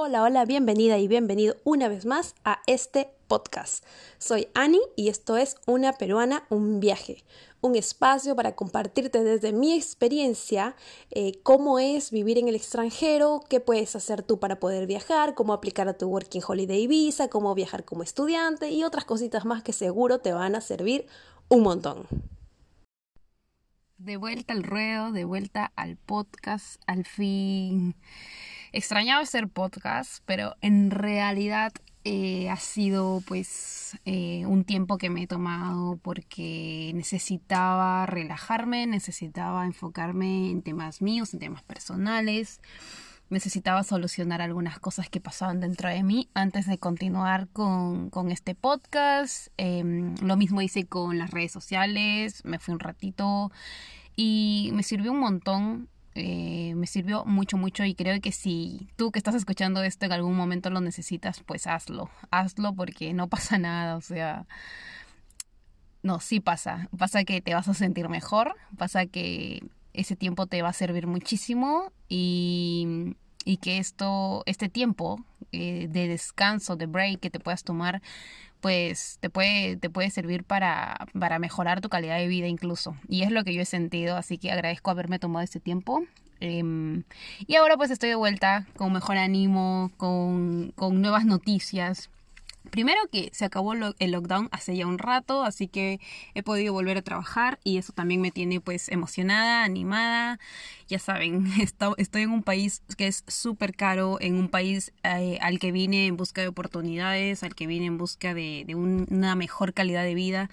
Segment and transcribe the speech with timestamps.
[0.00, 3.84] Hola, hola, bienvenida y bienvenido una vez más a este podcast.
[4.18, 7.24] Soy Ani y esto es Una Peruana, un viaje,
[7.62, 10.76] un espacio para compartirte desde mi experiencia
[11.10, 15.52] eh, cómo es vivir en el extranjero, qué puedes hacer tú para poder viajar, cómo
[15.52, 19.72] aplicar a tu Working Holiday Visa, cómo viajar como estudiante y otras cositas más que
[19.72, 21.08] seguro te van a servir
[21.48, 22.06] un montón.
[23.96, 27.96] De vuelta al ruedo, de vuelta al podcast, al fin
[28.72, 31.72] extrañaba hacer podcast, pero en realidad
[32.04, 39.66] eh, ha sido pues eh, un tiempo que me he tomado porque necesitaba relajarme, necesitaba
[39.66, 42.60] enfocarme en temas míos, en temas personales,
[43.30, 48.54] necesitaba solucionar algunas cosas que pasaban dentro de mí antes de continuar con, con este
[48.54, 49.48] podcast.
[49.56, 53.50] Em, lo mismo hice con las redes sociales, me fui un ratito
[54.16, 59.12] y me sirvió un montón eh, me sirvió mucho, mucho y creo que si tú
[59.12, 63.58] que estás escuchando esto en algún momento lo necesitas, pues hazlo, hazlo porque no pasa
[63.58, 64.46] nada, o sea,
[66.02, 70.62] no, sí pasa, pasa que te vas a sentir mejor, pasa que ese tiempo te
[70.62, 73.14] va a servir muchísimo y,
[73.44, 78.02] y que esto, este tiempo eh, de descanso, de break que te puedas tomar,
[78.60, 82.96] pues te puede, te puede servir para, para mejorar tu calidad de vida incluso.
[83.08, 86.02] Y es lo que yo he sentido, así que agradezco haberme tomado este tiempo.
[86.40, 87.02] Em,
[87.46, 92.10] y ahora pues estoy de vuelta con mejor ánimo, con, con nuevas noticias.
[92.70, 96.00] Primero que se acabó el lockdown hace ya un rato, así que
[96.34, 100.38] he podido volver a trabajar y eso también me tiene pues emocionada, animada.
[100.86, 101.46] Ya saben,
[101.96, 106.06] estoy en un país que es súper caro, en un país eh, al que vine
[106.06, 110.14] en busca de oportunidades, al que vine en busca de, de una mejor calidad de
[110.14, 110.50] vida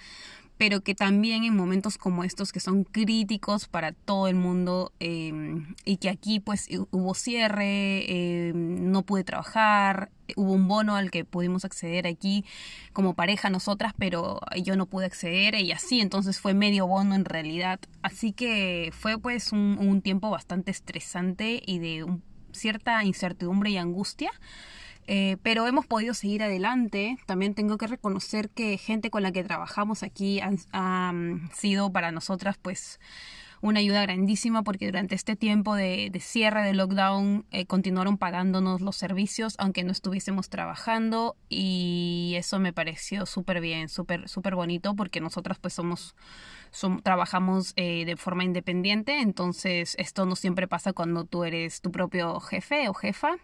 [0.57, 5.75] pero que también en momentos como estos que son críticos para todo el mundo em,
[5.83, 11.25] y que aquí pues hubo cierre, em, no pude trabajar, hubo un bono al que
[11.25, 12.45] pudimos acceder aquí
[12.93, 17.25] como pareja nosotras, pero yo no pude acceder y así, entonces fue medio bono en
[17.25, 17.79] realidad.
[18.01, 22.05] Así que fue pues un, un tiempo bastante estresante y de
[22.51, 24.31] cierta incertidumbre y angustia.
[25.07, 27.17] Eh, pero hemos podido seguir adelante.
[27.25, 31.13] También tengo que reconocer que gente con la que trabajamos aquí ha
[31.53, 32.99] sido para nosotras pues
[33.65, 38.95] una ayuda grandísima porque durante este tiempo de, cierre de lockdown eh, continuaron pagándonos los
[38.95, 45.19] servicios aunque no estuviésemos trabajando y eso me pareció súper bien, súper súper bonito porque
[45.19, 46.15] nosotras pues somos,
[47.01, 52.39] trabajamos eh, de forma independiente entonces esto no siempre pasa cuando tú eres tu propio
[52.39, 53.37] jefe o jefa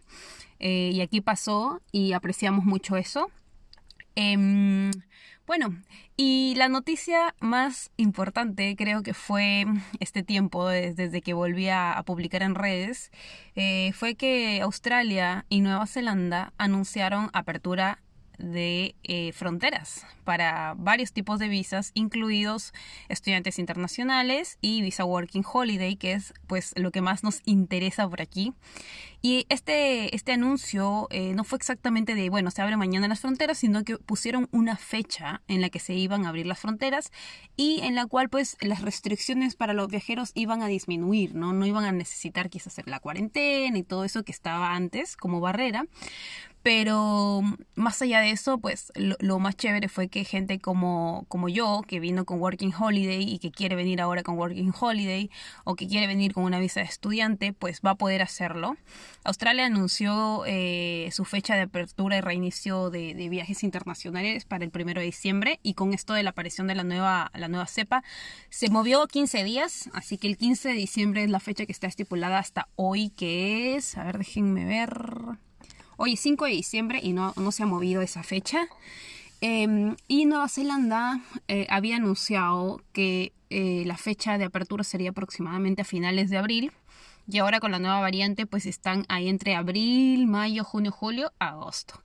[0.59, 3.31] eh, y aquí pasó y apreciamos mucho eso.
[5.51, 5.75] Bueno,
[6.15, 9.65] y la noticia más importante creo que fue
[9.99, 13.11] este tiempo, desde, que volví a, publicar en redes,
[13.55, 18.01] eh, fue que Australia y Nueva Zelanda anunciaron apertura
[18.41, 22.73] de eh, fronteras para varios tipos de visas, incluidos
[23.09, 28.21] estudiantes internacionales y visa working holiday, que es pues lo que más nos interesa por
[28.21, 28.53] aquí.
[29.23, 33.59] Y este, este anuncio eh, no fue exactamente de, bueno, se abre mañana las fronteras,
[33.59, 37.11] sino que pusieron una fecha en la que se iban a abrir las fronteras
[37.55, 41.53] y en la cual pues las restricciones para los viajeros iban a disminuir, ¿no?
[41.53, 45.39] No iban a necesitar quizás hacer la cuarentena y todo eso que estaba antes como
[45.39, 45.85] barrera.
[46.63, 47.41] Pero
[47.73, 51.99] más allá de eso, pues lo, más chévere fue que gente como, como yo, que
[51.99, 55.31] vino con Working Holiday y que quiere venir ahora con Working Holiday
[55.63, 58.77] o que quiere venir con una visa de estudiante, pues va a poder hacerlo.
[59.23, 64.99] Australia anunció eh, su fecha de apertura y reinicio de, viajes internacionales para el primero
[64.99, 68.03] de diciembre y con esto de la aparición de la nueva, la nueva cepa
[68.49, 71.87] se movió 15 días, así que el 15 de diciembre es la fecha que está
[71.87, 75.39] estipulada hasta hoy, que es, a ver, déjenme ver
[76.03, 78.67] Hoy es 5 de diciembre y no, no se ha movido esa fecha.
[79.39, 85.83] Em, y Nueva Zelanda eh, había anunciado que eh, la fecha de apertura sería aproximadamente
[85.83, 86.71] a finales de abril.
[87.27, 92.01] Y ahora con la nueva variante pues están ahí entre abril, mayo, junio, julio, agosto.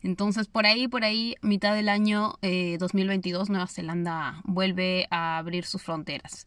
[0.00, 5.64] Entonces por ahí, por ahí, mitad del año 2022 eh, Nueva Zelanda vuelve a abrir
[5.64, 6.46] sus fronteras.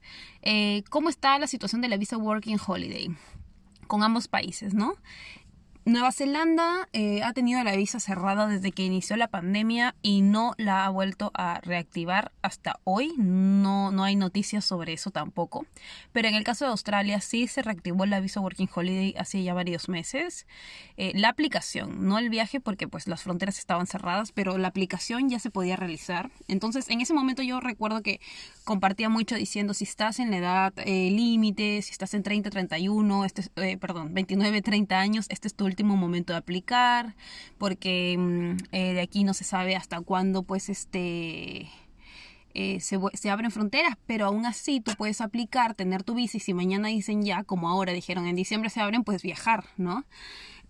[0.89, 3.13] ¿Cómo está la situación de la visa Working Holiday?
[3.88, 4.95] Con ambos países, ¿no?
[5.85, 10.53] Nueva Zelanda eh, ha tenido la visa cerrada desde que inició la pandemia y no
[10.57, 13.12] la ha vuelto a reactivar hasta hoy.
[13.18, 15.65] No, no hay noticias sobre eso tampoco.
[16.13, 19.53] Pero en el caso de Australia sí se reactivó la visa Working Holiday hace ya
[19.53, 20.47] varios meses.
[20.95, 25.27] Eh, la aplicación, no el viaje porque pues las fronteras estaban cerradas, pero la aplicación
[25.29, 26.31] ya se podía realizar.
[26.47, 28.21] Entonces en ese momento yo recuerdo que
[28.63, 33.25] compartía mucho diciendo si estás en la edad eh, límite, si estás en 30, 31,
[33.25, 37.16] este, perdón, 29, 30 años, este es tu último momento de aplicar,
[37.58, 41.70] porque mm, eh, de aquí no se sabe hasta cuándo pues este...
[42.56, 46.40] Eh, se, se, abren fronteras, pero aún así tú puedes aplicar, tener tu visa y
[46.40, 50.06] si mañana dicen ya, como ahora dijeron en diciembre se abren, pues viajar, ¿no?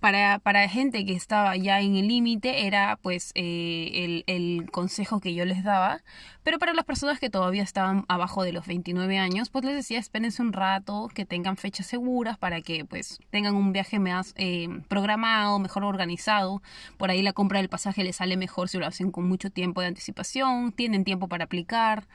[0.04, 5.22] Para, para gente que estaba ya en el límite era pues eh, el, el, consejo
[5.22, 6.02] que yo les daba,
[6.44, 10.00] pero para las personas que todavía estaban abajo de los 29 años, pues les decía
[10.00, 14.68] espérense un rato, que tengan fechas seguras para que pues tengan un viaje más eh,
[14.90, 16.62] programado, mejor organizado,
[16.98, 19.80] por ahí la compra del pasaje les sale mejor si lo hacen con mucho tiempo
[19.80, 22.10] de anticipación, tienen tiempo para aplicar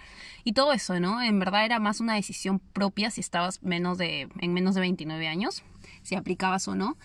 [0.44, 1.22] y todo eso, ¿no?
[1.22, 5.26] En verdad era más una decisión propia si estabas menos de, en menos de 29
[5.26, 5.62] años
[6.02, 6.96] si aplicabas o no.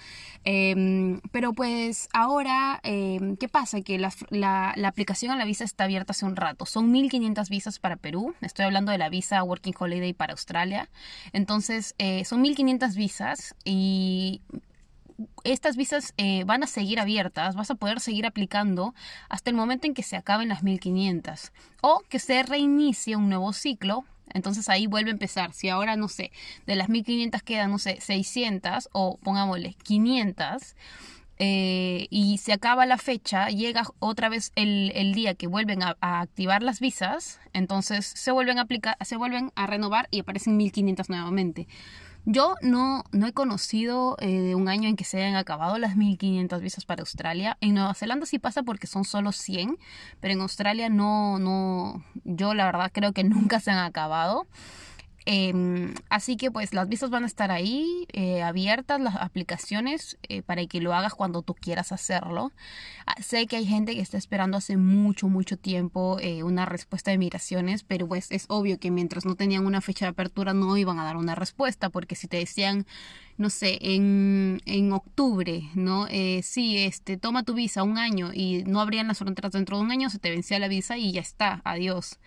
[0.44, 3.82] Em, pero pues ahora, em, ¿qué pasa?
[3.82, 6.66] Que la, la, aplicación a la visa está abierta hace un rato.
[6.66, 8.36] Son 1.500 visas para Perú.
[8.42, 10.90] Estoy hablando de la visa Working Holiday para Australia.
[11.32, 14.42] Entonces, eh, son 1.500 visas y
[15.44, 18.94] estas visas eh, van a seguir abiertas, vas a poder seguir aplicando
[19.30, 21.52] hasta el momento en que se acaben las 1500
[21.82, 25.54] o que se reinicie un nuevo ciclo entonces ahí vuelve a empezar.
[25.54, 26.32] Si ahora, no sé,
[26.66, 30.76] de las 1500 quedan, no sé, 600 o pongámosle 500
[31.40, 35.98] eh, y se acaba la fecha, llega otra vez el, el día que vuelven a,
[36.00, 40.58] a, activar las visas, entonces se vuelven a aplicar, se vuelven a renovar y aparecen
[40.58, 41.68] 1500 nuevamente.
[42.26, 46.62] Yo no, no he conocido eh, un año en que se hayan acabado las 1500
[46.62, 47.58] visas para Australia.
[47.60, 49.78] En Nueva Zelanda sí pasa porque son solo 100,
[50.22, 54.48] pero en Australia no, no, yo la verdad creo que nunca se han acabado.
[55.26, 60.42] Eh, así que pues las visas van a estar ahí eh, abiertas, las aplicaciones eh,
[60.42, 62.52] para que lo hagas cuando tú quieras hacerlo.
[63.06, 67.12] Ah, sé que hay gente que está esperando hace mucho, mucho tiempo eh, una respuesta
[67.12, 70.78] de migraciones, pero pues es obvio que mientras no tenían una fecha de apertura no
[70.78, 72.86] iban a dar una respuesta, porque si te decían,
[73.38, 76.08] no sé, en, en octubre, ¿no?
[76.10, 79.84] Eh, sí, este, toma tu visa un año y no abrían las fronteras dentro de
[79.84, 82.20] un año, se te vencía la visa y ya está, adiós.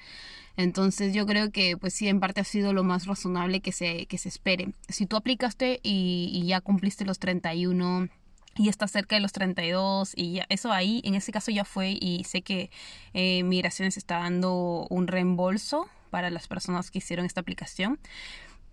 [0.57, 4.07] Entonces yo creo que pues sí, en parte ha sido lo más razonable que se,
[4.07, 4.73] que se espere.
[4.89, 8.09] Si tú aplicaste y, ya cumpliste los 31
[8.57, 11.99] y está cerca de los 32 y ya, eso ahí en ese caso ya fue
[12.01, 12.71] y sé que
[13.13, 17.99] eh, migraciones está dando un reembolso para las personas que hicieron esta aplicación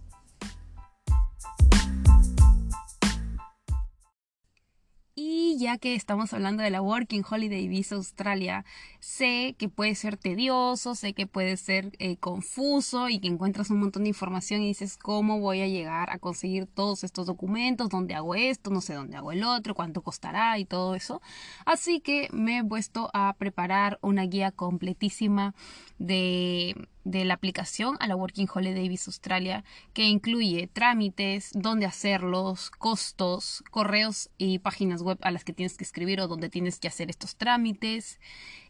[5.58, 8.66] Ya que estamos hablando de la Working Holiday Visa Australia,
[9.00, 13.80] sé que puede ser tedioso, sé que puede ser eh, confuso y que encuentras un
[13.80, 18.16] montón de información y dices cómo voy a llegar a conseguir todos estos documentos, dónde
[18.16, 21.22] hago esto, no sé dónde hago el otro, cuánto costará y todo eso.
[21.66, 25.54] Así que me he puesto a preparar una guía completísima
[26.00, 29.64] de de la aplicación a la Working Holiday Visa Australia
[29.94, 35.84] que incluye trámites, dónde hacerlos, costos, correos y páginas web a las que tienes que
[35.84, 38.20] escribir o donde tienes que hacer estos trámites,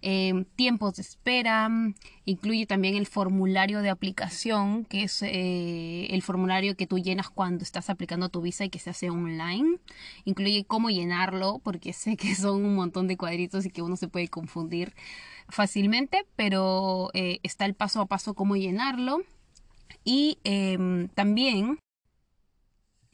[0.02, 1.70] eh, tiempos de espera,
[2.25, 7.63] incluye también el formulario de aplicación que es eh, el formulario que tú llenas cuando
[7.63, 9.80] estás aplicando tu visa y que se hace online,
[10.25, 14.08] incluye cómo llenarlo porque sé que son un montón de cuadritos y que uno se
[14.08, 14.94] puede confundir
[15.50, 19.22] fácilmente, pero eh, está el paso a paso cómo llenarlo.
[20.06, 21.80] Y eh, también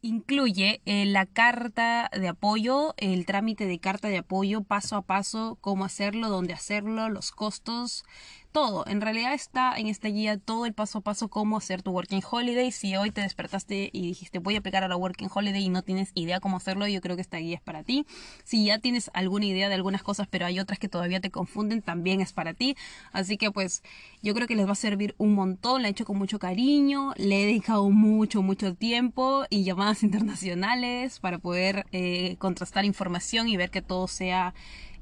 [0.01, 5.57] incluye eh, la carta de apoyo, el trámite de carta de apoyo paso a paso,
[5.61, 8.05] cómo hacerlo, dónde hacerlo, los costos,
[8.51, 8.85] todo.
[8.87, 12.21] En realidad está en esta guía todo el paso a paso cómo hacer tu Working
[12.29, 12.71] Holiday.
[12.71, 15.83] Si hoy te despertaste y dijiste voy a aplicar a la Working Holiday y no
[15.83, 18.05] tienes idea cómo hacerlo, yo creo que esta guía es para ti.
[18.43, 21.81] Si ya tienes alguna idea de algunas cosas, pero hay otras que todavía te confunden,
[21.81, 22.75] también es para ti.
[23.11, 23.83] Así que pues
[24.21, 25.81] yo creo que les va a servir un montón.
[25.81, 31.19] La he hecho con mucho cariño, le he dedicado mucho, mucho tiempo y llamadas internacionales
[31.19, 34.53] para poder eh, contrastar información y ver que todo sea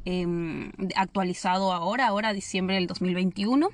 [0.09, 0.25] eh,
[0.95, 3.71] actualizado ahora, ahora diciembre del 2021.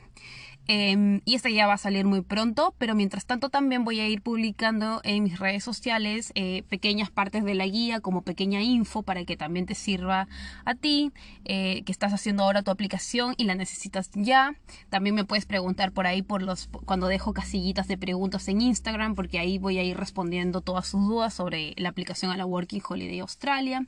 [0.67, 4.07] Em, y esta ya va a salir muy pronto, pero mientras tanto también voy a
[4.07, 9.03] ir publicando en mis redes sociales eh, pequeñas partes de la guía como pequeña info
[9.03, 10.29] para que también te sirva
[10.63, 11.11] a ti,
[11.43, 14.55] eh, que estás haciendo ahora tu aplicación y la necesitas ya.
[14.89, 19.15] También me puedes preguntar por ahí por los cuando dejo casillitas de preguntas en Instagram,
[19.15, 22.81] porque ahí voy a ir respondiendo todas sus dudas sobre la aplicación a la Working
[22.87, 23.85] Holiday Australia.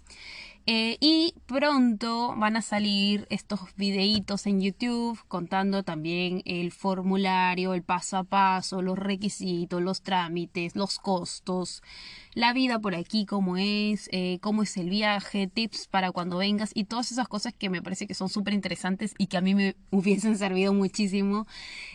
[0.68, 7.84] Eh, y pronto van a salir estos videitos en YouTube contando también el formulario, el
[7.84, 11.84] paso a paso, los requisitos, los trámites, los costos,
[12.34, 16.72] la vida por aquí, cómo es, eh, cómo es el viaje, tips para cuando vengas
[16.74, 19.54] y todas esas cosas que me parece que son súper interesantes y que a mí
[19.54, 21.46] me hubiesen servido muchísimo.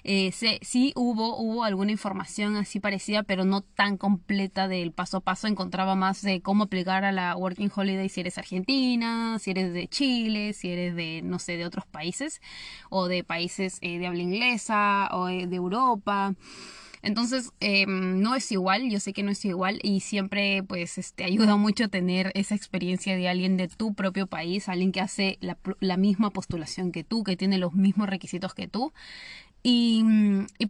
[0.05, 5.21] Eh, sí hubo, hubo alguna información así parecida, pero no tan completa del paso a
[5.21, 5.49] paso.
[5.49, 9.89] Encontraba más de cómo aplicar a la Working Holiday si eres argentina, si eres de
[9.89, 12.41] Chile, si eres de, no sé, de otros países
[12.89, 16.35] o de países eh, de habla inglesa o de Europa.
[17.03, 21.25] Entonces, em, no es igual, yo sé que no es igual y siempre pues este,
[21.25, 25.97] ayuda mucho tener esa experiencia de alguien de tu propio país, alguien que hace la,
[25.97, 28.93] misma postulación que tú, que tiene los mismos requisitos que tú.
[29.63, 30.03] Y,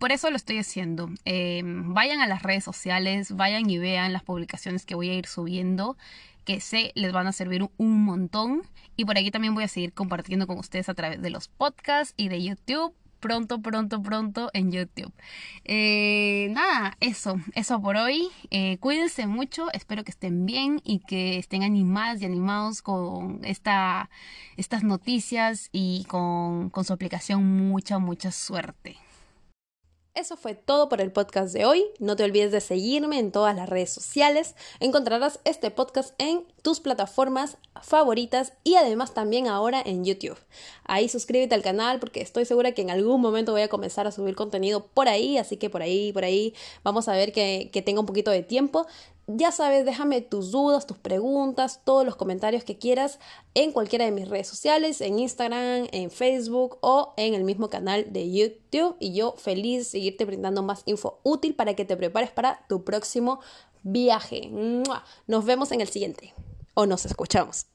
[0.01, 1.11] por eso lo estoy haciendo.
[1.25, 5.27] Em, vayan a las redes sociales, vayan y vean las publicaciones que voy a ir
[5.27, 5.97] subiendo
[6.45, 8.63] que sé les van a servir un montón.
[8.97, 12.15] Y por aquí también voy a seguir compartiendo con ustedes a través de los podcasts
[12.17, 15.13] y de YouTube pronto, pronto, pronto en YouTube.
[15.65, 18.29] Eh, nada, eso, eso por hoy.
[18.51, 24.11] Eh, cuídense mucho, espero que estén bien y que estén animadas y animados con esta,
[24.57, 27.45] estas noticias y con, con su aplicación.
[27.69, 28.97] Mucha, mucha suerte.
[30.15, 31.85] Eso fue todo por el podcast de hoy.
[32.01, 34.57] No te olvides de seguirme en todas las redes sociales.
[34.81, 40.37] Encontrarás este podcast en tus plataformas favoritas y además también ahora en YouTube.
[40.85, 44.13] Ahí suscríbete al canal porque estoy segura que en algún momento voy a comenzar a
[44.13, 48.01] subir contenido por ahí, así que por ahí, por ahí vamos a ver que, tenga
[48.01, 48.89] un poquito de tiempo.
[49.37, 53.21] Ya sabes, déjame tus dudas, tus preguntas, todos los comentarios que quieras
[53.55, 58.13] en cualquiera de mis redes sociales, en Instagram, en Facebook o en el mismo canal
[58.13, 58.97] de YouTube.
[58.99, 62.83] Y yo feliz de seguirte brindando más info útil para que te prepares para tu
[62.83, 63.41] próximo
[63.85, 64.51] viaje.
[65.29, 66.35] Nos vemos en el siguiente
[66.75, 67.67] o nos escuchamos.